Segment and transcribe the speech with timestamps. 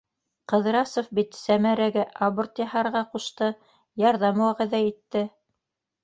[0.51, 3.49] Ҡыҙрасов бит Сәмәрәгә аборт яһарға ҡушты,
[4.05, 5.23] ярҙам вәғәҙә итте.